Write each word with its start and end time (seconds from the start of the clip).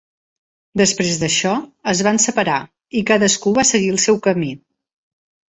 Després 0.79 1.19
d'això 1.23 1.51
es 1.91 2.01
van 2.07 2.17
separar 2.23 2.57
i 3.01 3.05
cadascú 3.11 3.55
va 3.61 3.67
seguir 3.75 3.93
el 3.97 4.03
seu 4.09 4.21
camí. 4.31 4.51